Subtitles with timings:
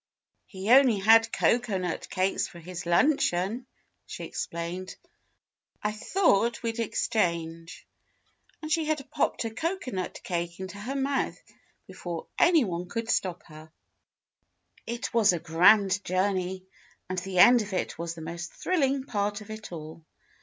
[0.47, 3.67] "He only had cocoanut cakes for his luncheon,"
[4.07, 4.95] she explained.
[5.83, 7.85] "I thought we'd exchange."
[8.63, 11.39] And she had popped a cocoanut cake into her mouth
[11.85, 13.71] before any one could stop her.
[14.87, 16.65] 76 THE BLUE AUNT It was a grand journey!
[17.07, 20.03] And the end of it was the most thrilling part of all.